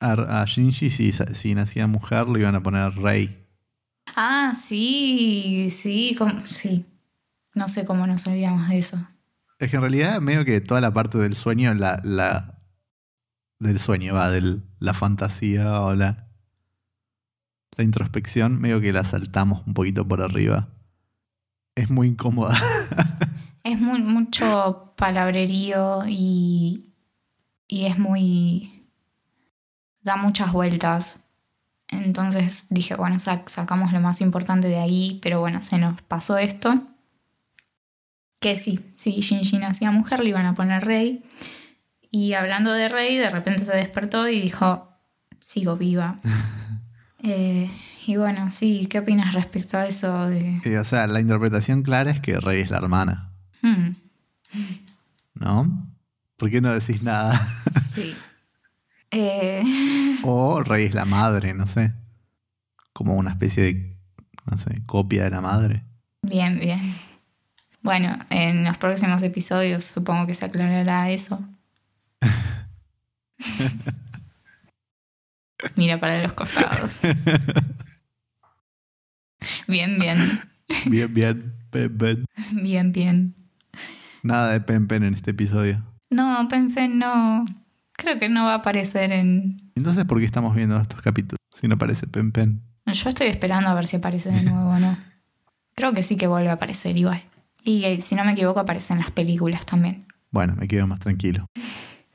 [0.00, 3.46] mm, a, Shinji si, si, nacía mujer lo iban a poner rey.
[4.14, 6.86] Ah, sí, sí, sí.
[7.54, 8.98] No sé cómo nos olvidamos de eso.
[9.58, 12.56] Es que en realidad medio que toda la parte del sueño la, la
[13.58, 16.28] del sueño, va, de la fantasía o la,
[17.76, 20.68] la introspección, medio que la saltamos un poquito por arriba.
[21.74, 22.58] Es muy incómoda.
[23.64, 26.94] es muy, mucho palabrerío y,
[27.68, 28.75] y es muy...
[30.06, 31.24] da muchas vueltas.
[31.88, 36.82] Entonces dije, bueno, sacamos lo más importante de ahí, pero bueno, se nos pasó esto.
[38.40, 41.24] Que sí, si Shinji nacía mujer, le iban a poner rey.
[42.10, 44.88] Y hablando de rey, de repente se despertó y dijo,
[45.40, 46.16] sigo viva.
[47.22, 47.68] Eh,
[48.06, 50.78] y bueno, sí, ¿qué opinas respecto a eso de...
[50.78, 53.96] O sea, la interpretación clara es que Rey es la hermana, Hmm,
[55.34, 55.88] ¿no?
[56.36, 57.36] ¿Por qué no decís nada?
[57.82, 58.14] sí.
[59.18, 59.62] Eh,
[60.24, 61.94] o Rey es la madre, no sé.
[62.92, 63.96] Como una especie de,
[64.50, 65.84] no sé, copia de la madre.
[66.22, 66.94] bien, bien.
[67.80, 71.40] Bueno, en los próximos episodios supongo que se aclarará eso.
[75.76, 77.00] Mira para los costados.
[79.66, 80.40] Bien, bien.
[80.86, 82.24] Bien, bien, pen, pen.
[82.52, 83.34] Bien, bien.
[84.22, 85.82] Nada de pen, pen en este episodio.
[86.10, 87.46] No, pensé no.
[87.96, 89.56] Creo que no va a aparecer en.
[89.74, 91.38] Entonces, ¿por qué estamos viendo estos capítulos?
[91.54, 92.62] Si no parece pen, pen.
[92.86, 94.96] Yo estoy esperando a ver si aparece de nuevo o no.
[95.74, 97.22] Creo que sí que vuelve a aparecer igual.
[97.64, 100.06] Y eh, si no me equivoco, aparece en las películas también.
[100.30, 101.46] Bueno, me quedo más tranquilo.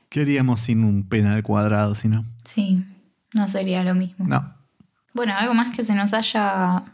[0.08, 2.24] ¿Qué haríamos sin un penal cuadrado, si no?
[2.44, 2.84] Sí,
[3.34, 4.26] no sería lo mismo.
[4.26, 4.54] No.
[5.14, 6.84] Bueno, algo más que se nos haya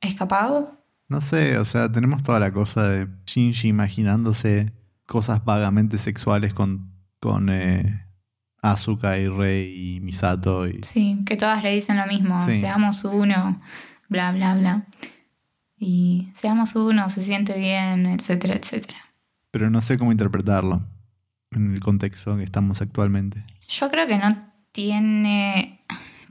[0.00, 0.76] escapado.
[1.08, 4.72] No sé, o sea, tenemos toda la cosa de Shinji imaginándose
[5.06, 8.05] cosas vagamente sexuales con, con eh,
[8.72, 10.66] Asuka y Rei y Misato.
[10.66, 10.80] Y...
[10.82, 12.40] Sí, que todas le dicen lo mismo.
[12.42, 12.52] Sí.
[12.52, 13.60] Seamos uno,
[14.08, 14.86] bla, bla, bla.
[15.78, 18.98] Y seamos uno, se siente bien, etcétera, etcétera.
[19.50, 20.82] Pero no sé cómo interpretarlo
[21.50, 23.44] en el contexto que estamos actualmente.
[23.68, 25.80] Yo creo que no tiene.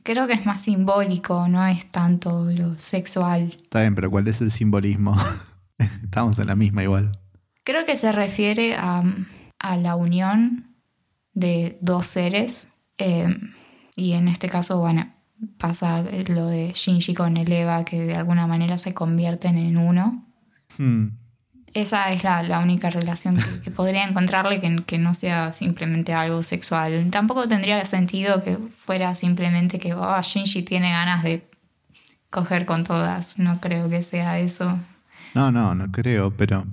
[0.04, 3.58] Creo que es más simbólico, no es tanto lo sexual.
[3.64, 5.16] Está bien, pero ¿cuál es el simbolismo?
[6.04, 7.12] estamos en la misma igual.
[7.64, 9.02] Creo que se refiere a,
[9.58, 10.75] a la unión
[11.36, 12.70] de dos seres.
[12.98, 13.38] eh,
[13.96, 15.14] y en este caso, bueno,
[15.58, 20.26] pasa lo de Shinji con el Eva, que de alguna manera se convierten en uno.
[20.78, 21.10] Hmm.
[21.74, 26.14] Esa es la, la única relación que, que podría encontrarle que, que no sea simplemente
[26.14, 27.10] algo sexual.
[27.12, 31.48] Tampoco tendría sentido que fuera simplemente que oh, Shinji tiene ganas de
[32.30, 33.40] coger con todas.
[33.40, 34.78] No creo que sea eso.
[35.34, 36.66] No, no, no creo, pero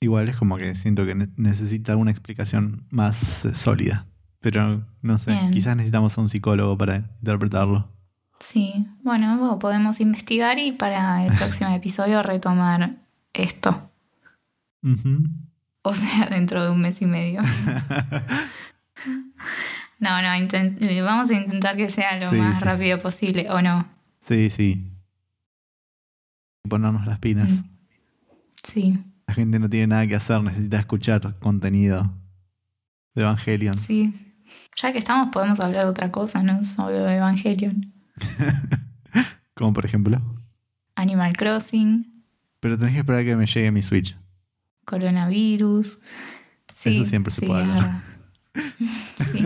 [0.00, 4.06] igual es como que siento que ne- necesita una explicación más eh, sólida.
[4.40, 5.50] Pero no sé, Bien.
[5.50, 7.90] quizás necesitamos a un psicólogo para interpretarlo.
[8.38, 12.96] Sí, bueno, podemos investigar y para el próximo episodio retomar
[13.32, 13.90] esto.
[15.82, 17.42] O sea, dentro de un mes y medio.
[19.98, 22.64] No, no, inten- vamos a intentar que sea lo Sí, más sí.
[22.66, 23.88] rápido posible, ¿o no?
[24.20, 24.92] Sí, sí.
[26.68, 27.50] Ponernos las pinas.
[27.50, 27.64] Mm.
[28.62, 32.02] Sí, La gente no tiene nada que hacer, necesita escuchar contenido
[33.14, 33.78] de Evangelion.
[33.78, 34.14] sí.
[34.80, 36.62] Ya que estamos, podemos hablar de otra cosa, ¿no?
[36.62, 37.92] Sobre Evangelion.
[39.54, 40.20] Como por ejemplo.
[40.94, 42.22] Animal Crossing,
[42.60, 44.16] Pero tenés que esperar a que me llegue mi Switch.
[44.84, 45.98] coronavirus.
[46.72, 47.90] Sí, Eso siempre se sí, puede es hablar.
[49.26, 49.42] Sí.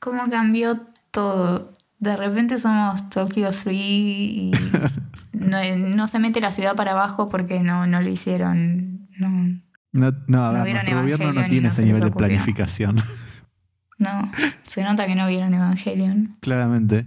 [0.00, 1.72] ¿Cómo cambió todo?
[1.98, 4.50] De repente somos Tokyo 3 y
[5.34, 9.08] no, no se mete la ciudad para abajo porque no, no lo hicieron.
[9.18, 9.60] No,
[9.92, 13.02] No, no a ver, nuestro gobierno no tiene ese nivel de planificación.
[13.98, 14.32] no,
[14.66, 16.36] se nota que no vieron Evangelion.
[16.40, 17.06] Claramente.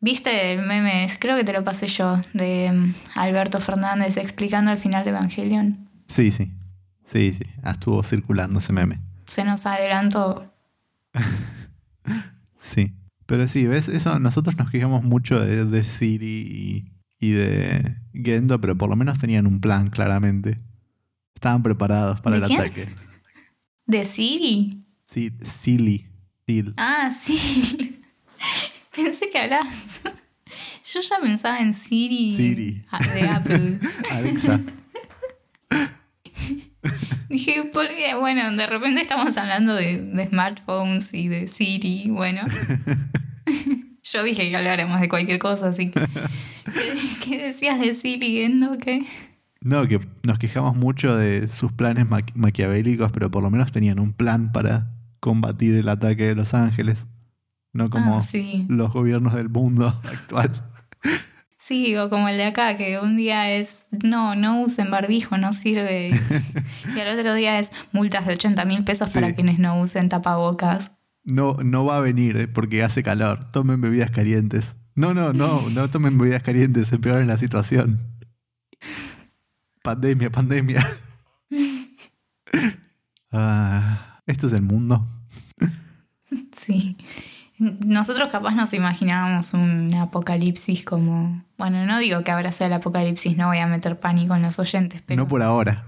[0.00, 1.06] ¿Viste el meme?
[1.18, 5.88] Creo que te lo pasé yo, de mm, Alberto Fernández explicando el final de Evangelion.
[6.08, 6.52] Sí, sí.
[7.04, 7.44] Sí, sí.
[7.62, 9.00] Ah, Estuvo circulando ese meme.
[9.26, 10.52] Se nos adelantó.
[12.58, 12.96] Sí.
[13.26, 13.88] Pero sí, ¿ves?
[13.88, 18.96] Eso, nosotros nos quejamos mucho de, de Siri y, y de Gendo, pero por lo
[18.96, 20.60] menos tenían un plan, claramente.
[21.34, 22.60] Estaban preparados para ¿De el quién?
[22.60, 22.88] ataque.
[23.86, 24.84] ¿De Siri?
[25.04, 26.06] Sí, Silly.
[26.46, 26.74] Sil.
[26.76, 28.00] Ah, sí.
[28.94, 30.00] Pensé que hablabas.
[30.84, 32.34] Yo ya pensaba en Siri.
[32.36, 32.82] Siri.
[32.90, 33.78] ah, De Apple.
[34.12, 34.60] Alexa.
[37.28, 38.14] Dije, ¿por qué?
[38.14, 42.08] Bueno, de repente estamos hablando de, de smartphones y de Siri.
[42.08, 42.42] Bueno.
[44.12, 46.00] Yo dije que habláramos de cualquier cosa, así que.
[46.64, 46.92] ¿Qué,
[47.24, 48.78] qué decías de Siri, Endo?
[48.78, 49.04] ¿Qué?
[49.60, 53.98] No, que nos quejamos mucho de sus planes maqui- maquiavélicos, pero por lo menos tenían
[53.98, 57.06] un plan para combatir el ataque de Los Ángeles.
[57.72, 58.64] No como Ah, sí.
[58.68, 60.52] los gobiernos del mundo actual.
[61.58, 65.52] Sí, o como el de acá, que un día es, no, no usen barbijo, no
[65.52, 66.10] sirve.
[66.96, 70.96] Y al otro día es multas de 80 mil pesos para quienes no usen tapabocas.
[71.26, 73.50] No, no va a venir eh, porque hace calor.
[73.50, 74.76] Tomen bebidas calientes.
[74.94, 78.00] No, no, no, no tomen bebidas calientes, empeoran la situación.
[79.82, 80.86] Pandemia, pandemia.
[83.38, 85.06] Ah, esto es el mundo.
[86.52, 86.96] Sí.
[87.58, 91.44] Nosotros capaz nos imaginábamos un apocalipsis como...
[91.58, 94.58] Bueno, no digo que ahora sea el apocalipsis, no voy a meter pánico en los
[94.58, 95.22] oyentes, pero...
[95.22, 95.84] No por ahora.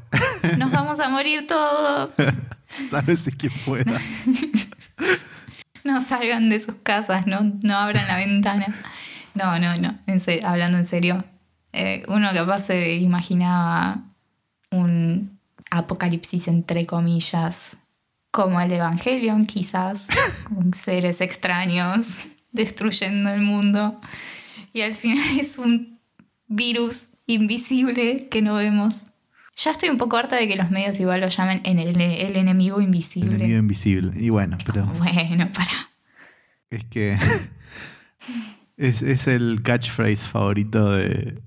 [0.58, 2.16] Nos vamos a morir todos.
[2.90, 3.98] Sabes si quien pueda.
[5.84, 8.74] No salgan de sus casas, no, no abran la ventana.
[9.34, 9.98] No, no, no.
[10.06, 11.24] En serio, hablando en serio.
[11.72, 14.02] Eh, uno capaz se imaginaba
[14.70, 15.38] un
[15.70, 17.78] apocalipsis entre comillas,
[18.30, 20.08] como el de Evangelion, quizás,
[20.48, 22.18] con seres extraños
[22.52, 24.00] destruyendo el mundo.
[24.72, 25.98] Y al final es un
[26.46, 29.07] virus invisible que no vemos.
[29.60, 32.36] Ya estoy un poco harta de que los medios igual lo llamen en el, el
[32.36, 33.30] enemigo invisible.
[33.30, 34.12] El enemigo invisible.
[34.20, 34.84] Y bueno, pero.
[34.86, 35.70] Bueno, para.
[36.70, 37.18] Es que.
[38.76, 41.42] es, es el catchphrase favorito de,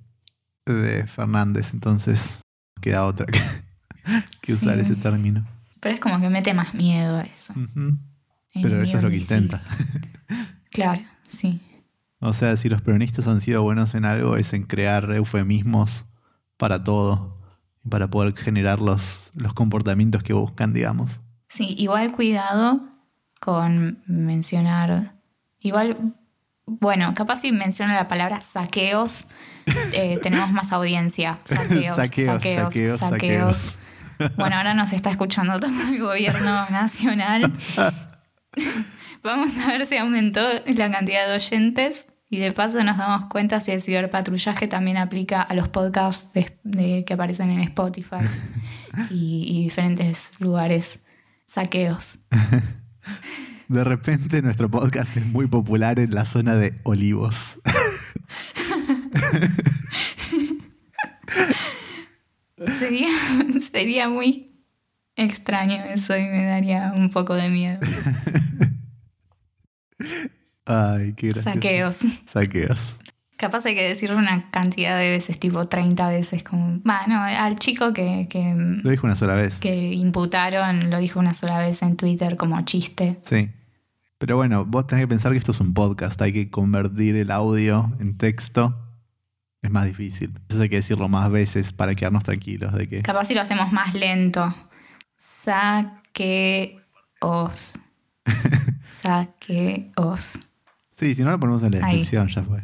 [0.66, 2.42] de Fernández, entonces
[2.82, 3.40] queda otra que,
[4.42, 4.82] que usar Sí.
[4.82, 5.48] ese término.
[5.80, 7.54] Pero es como que mete más miedo a eso.
[8.54, 9.44] Pero eso es lo que invisible.
[9.44, 9.64] intenta.
[10.72, 11.60] Claro, sí.
[12.22, 16.06] O sea, si los peronistas han sido buenos en algo, es en crear eufemismos
[16.56, 17.41] para todo.
[17.90, 21.20] Para poder generar los, los comportamientos que buscan, digamos.
[21.48, 22.82] Sí, igual cuidado
[23.40, 25.16] con mencionar.
[25.60, 26.14] Igual,
[26.66, 29.28] bueno, capaz si menciona la palabra saqueos,
[29.94, 31.40] eh, tenemos más audiencia.
[31.44, 33.80] Saqueos, Saqueos, saqueos, saqueos, saqueos.
[34.38, 37.52] Bueno, ahora nos está escuchando todo el gobierno nacional.
[39.24, 43.60] Vamos a ver si aumentó la cantidad de oyentes y de paso nos damos cuenta
[43.60, 48.16] si el ciberpatrullaje también aplica a los podcasts de- de- que aparecen en Spotify
[49.12, 51.04] y, y diferentes lugares.
[51.46, 52.20] Saqueos.
[53.68, 57.60] De repente nuestro podcast es muy popular en la zona de Olivos.
[62.80, 63.10] Sería,
[63.72, 64.52] sería muy
[65.16, 67.80] extraño eso y me daría un poco de miedo.
[70.72, 71.54] Ay, qué gracioso.
[71.54, 71.98] Saqueos.
[72.26, 72.98] Saqueos.
[73.38, 77.92] Capaz hay que decirlo una cantidad de veces, tipo 30 veces, como, bueno, al chico
[77.92, 79.60] que, que, Lo dijo una sola vez.
[79.60, 83.18] que imputaron lo dijo una sola vez en Twitter como chiste.
[83.24, 83.50] Sí.
[84.20, 86.22] Pero bueno, vos tenés que pensar que esto es un podcast.
[86.22, 88.78] Hay que convertir el audio en texto.
[89.64, 90.28] Es más difícil.
[90.28, 93.02] Entonces hay que decirlo más veces para quedarnos tranquilos de que...
[93.02, 94.54] Capaz si lo hacemos más lento.
[95.16, 96.80] Saqueos.
[98.88, 100.40] Saqueos.
[101.02, 101.98] Sí, si no lo ponemos en la Ahí.
[101.98, 102.64] descripción, ya fue.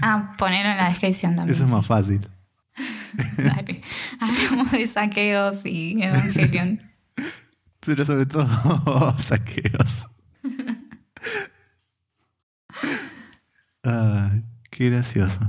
[0.00, 1.54] Ah, ponerlo en la descripción también.
[1.54, 1.76] Eso es sí.
[1.76, 2.26] más fácil.
[3.36, 3.82] Dale.
[4.18, 6.80] Hablamos de saqueos y Evangelion.
[7.80, 8.46] Pero sobre todo
[9.18, 10.08] saqueos.
[13.82, 15.40] Ay, qué gracioso.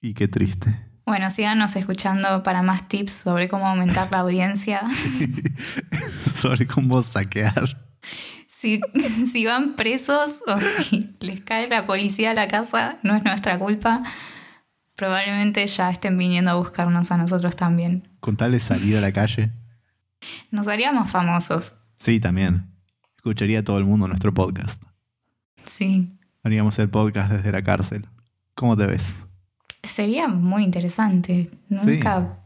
[0.00, 0.78] Y qué triste.
[1.06, 4.82] Bueno, síganos escuchando para más tips sobre cómo aumentar la audiencia.
[6.36, 7.84] Sobre cómo saquear.
[8.64, 8.80] Si,
[9.30, 13.58] si van presos o si les cae la policía a la casa, no es nuestra
[13.58, 14.02] culpa.
[14.96, 18.08] Probablemente ya estén viniendo a buscarnos a nosotros también.
[18.20, 19.50] Con tal de salir a la calle.
[20.50, 21.74] Nos haríamos famosos.
[21.98, 22.70] Sí, también.
[23.16, 24.82] Escucharía todo el mundo nuestro podcast.
[25.66, 26.16] Sí.
[26.42, 28.08] Haríamos el podcast desde la cárcel.
[28.54, 29.26] ¿Cómo te ves?
[29.82, 31.50] Sería muy interesante.
[31.68, 32.38] Nunca.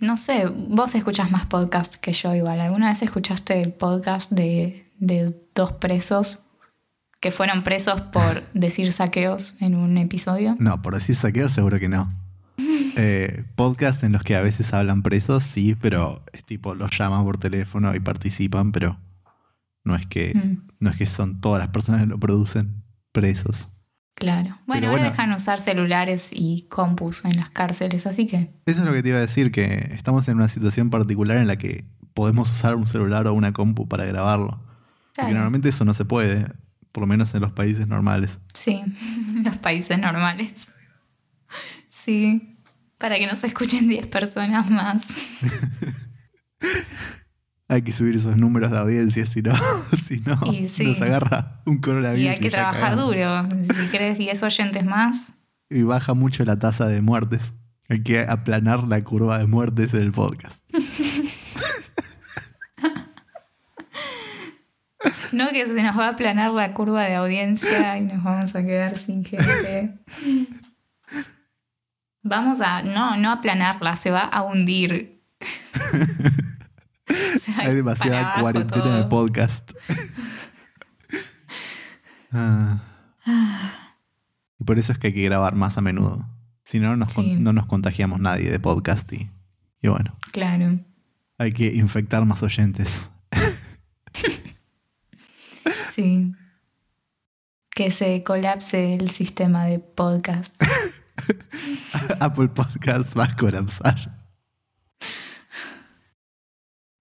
[0.00, 2.58] No sé, vos escuchas más podcast que yo igual.
[2.58, 6.44] ¿Alguna vez escuchaste el podcast de, de dos presos
[7.20, 10.56] que fueron presos por decir saqueos en un episodio?
[10.58, 12.08] No, por decir saqueo seguro que no.
[12.94, 17.24] Eh, podcast en los que a veces hablan presos, sí, pero es tipo, los llaman
[17.24, 18.98] por teléfono y participan, pero
[19.82, 23.68] no es que, Mm, no es que son todas las personas que lo producen presos.
[24.14, 24.58] claro.
[24.66, 25.10] Bueno, Pero ahora bueno.
[25.10, 29.08] dejan usar celulares y compus en las cárceles, así que Eso es lo que te
[29.08, 32.86] iba a decir, que estamos en una situación particular en la que podemos usar un
[32.88, 34.60] celular o una compu para grabarlo.
[35.14, 36.46] Porque normalmente eso no se puede,
[36.92, 38.40] por lo menos en los países normales.
[38.54, 38.82] sí,
[39.44, 40.68] los países normales.
[41.90, 42.56] Sí,
[42.98, 45.06] para que no se escuchen 10 personas más.
[47.68, 49.54] Hay que subir esos números de audiencia, si no,
[50.04, 50.38] si no
[50.68, 50.84] sí.
[50.84, 52.24] nos agarra un coronavirus.
[52.24, 53.06] Y hay que trabajar cagamos.
[53.06, 53.48] duro.
[53.74, 55.32] Si querés 10 oyentes más,
[55.70, 57.54] Y baja mucho la tasa de muertes.
[57.88, 60.62] Hay que aplanar la curva de muertes en el podcast.
[65.32, 68.62] No que se nos va a aplanar la curva de audiencia y nos vamos a
[68.64, 69.98] quedar sin gente.
[72.22, 75.20] Vamos a, no, no aplanarla, se va a hundir.
[75.42, 75.46] Va
[77.64, 78.96] Hay demasiada cuarentena todo.
[78.96, 79.70] de podcast.
[82.34, 82.80] Ah.
[84.58, 86.26] Y por eso es que hay que grabar más a menudo.
[86.64, 87.36] Si no, no nos, Sí.
[87.38, 89.12] no nos contagiamos nadie de podcast.
[89.12, 89.30] Y,
[89.82, 90.78] y bueno, Claro.
[91.38, 93.10] hay que infectar más oyentes.
[95.92, 96.32] Sí.
[97.70, 100.54] que se colapse el sistema de podcast.
[102.20, 104.24] Apple Podcast va a colapsar.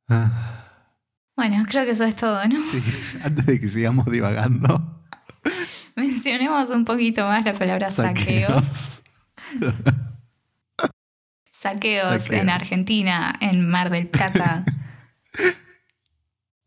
[0.09, 0.57] Ah,
[1.37, 2.63] Bueno, creo que eso es todo, ¿no?
[2.65, 2.83] sí,
[3.23, 5.01] antes de que sigamos divagando.
[5.95, 8.65] Mencionemos un poquito más la palabra saqueos.
[8.65, 9.01] Saqueos.
[11.51, 12.29] Saqueos, Saqueos.
[12.29, 14.65] en Argentina, en Mar del Plata.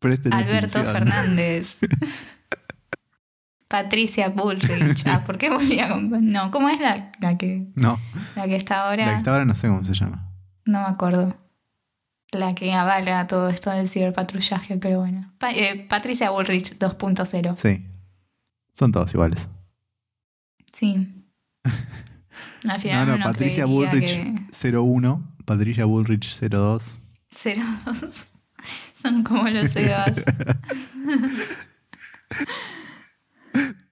[0.04, 0.92] Presten Alberto atención.
[0.94, 1.78] Fernández.
[3.68, 5.06] Patricia Bullrich.
[5.06, 6.10] Ah, ¿por qué volvía con.?
[6.30, 7.98] No, ¿cómo es la, la que, No,
[8.36, 9.06] la que está ahora?
[9.06, 10.30] la que está ahora no sé cómo se llama.
[10.64, 11.34] No me acuerdo.
[12.32, 15.32] La que avala todo esto del ciberpatrullaje, pero bueno.
[15.38, 17.56] Pa- eh, Patricia Bullrich 2.0.
[17.56, 17.86] Sí.
[18.72, 19.48] Son todos iguales.
[20.72, 21.24] Sí.
[21.64, 21.72] Al
[22.64, 26.98] No, final no, uno Patricia Bullrich que 01, Patricia Bullrich 02.
[27.30, 28.28] 02
[28.94, 30.24] son como los Sebas.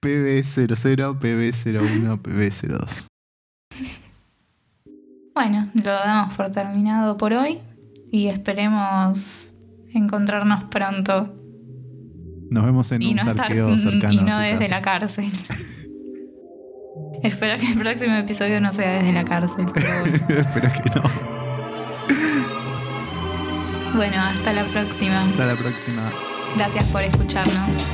[0.01, 3.07] PB00, PB01, PB02.
[5.33, 7.59] Bueno, lo damos por terminado por hoy
[8.11, 9.49] y esperemos
[9.93, 11.33] encontrarnos pronto
[12.51, 14.69] Nos vemos en y un no estar cercano y a no su desde casa.
[14.69, 15.25] la cárcel.
[17.23, 20.17] Espero que el próximo episodio no sea desde la cárcel, pero bueno.
[20.27, 21.03] Espero que no.
[23.93, 25.23] Bueno, hasta la próxima.
[25.23, 26.11] Hasta la próxima.
[26.55, 27.89] Gracias por escucharnos.